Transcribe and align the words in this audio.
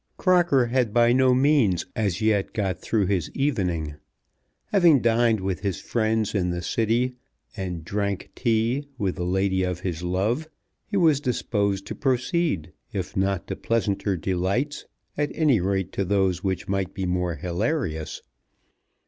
Crocker 0.17 0.65
had 0.65 0.95
by 0.95 1.13
no 1.13 1.31
means 1.35 1.85
as 1.95 2.21
yet 2.21 2.53
got 2.53 2.79
through 2.81 3.05
his 3.05 3.29
evening. 3.35 3.97
Having 4.71 5.01
dined 5.03 5.39
with 5.39 5.59
his 5.59 5.79
friends 5.79 6.33
in 6.33 6.49
the 6.49 6.63
City, 6.63 7.13
and 7.55 7.85
"drank 7.85 8.31
tea" 8.33 8.87
with 8.97 9.17
the 9.17 9.23
lady 9.23 9.61
of 9.61 9.81
his 9.81 10.01
love, 10.01 10.49
he 10.87 10.97
was 10.97 11.21
disposed 11.21 11.85
to 11.85 11.93
proceed, 11.93 12.73
if 12.91 13.15
not 13.15 13.45
to 13.45 13.55
pleasanter 13.55 14.17
delights, 14.17 14.85
at 15.19 15.29
any 15.35 15.59
rate 15.59 15.91
to 15.91 16.03
those 16.03 16.43
which 16.43 16.67
might 16.67 16.95
be 16.95 17.05
more 17.05 17.35
hilarious. 17.35 18.23